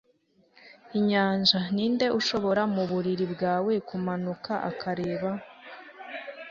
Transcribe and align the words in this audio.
inyanja, 0.97 1.59
ninde 1.75 2.07
ushobora 2.19 2.61
mu 2.73 2.83
buriri 2.91 3.25
bwawe 3.33 3.73
kumanuka 3.87 4.51
akareba 4.69 5.31